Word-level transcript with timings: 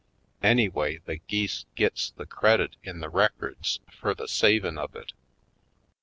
Anyway, 0.41 0.97
the 1.05 1.17
geese 1.17 1.65
gits 1.75 2.09
the 2.09 2.25
credit 2.25 2.75
in 2.81 3.01
the 3.01 3.07
records 3.09 3.81
fur 3.91 4.15
the 4.15 4.27
savin' 4.27 4.75
of 4.75 4.95
it. 4.95 5.13